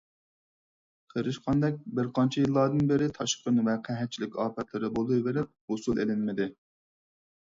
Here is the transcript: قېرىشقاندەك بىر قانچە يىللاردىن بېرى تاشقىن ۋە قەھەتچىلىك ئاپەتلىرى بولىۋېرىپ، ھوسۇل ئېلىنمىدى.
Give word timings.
قېرىشقاندەك 1.09 1.75
بىر 1.99 2.07
قانچە 2.19 2.39
يىللاردىن 2.45 2.89
بېرى 2.91 3.09
تاشقىن 3.17 3.59
ۋە 3.67 3.75
قەھەتچىلىك 3.89 4.39
ئاپەتلىرى 4.45 4.89
بولىۋېرىپ، 4.97 5.53
ھوسۇل 5.75 6.01
ئېلىنمىدى. 6.05 6.49